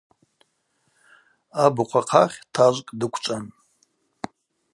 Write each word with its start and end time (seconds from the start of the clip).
Абыхъв 1.63 1.95
ахъахь 2.01 2.37
тажвкӏ 2.53 2.91
дыквчӏван. 2.99 3.45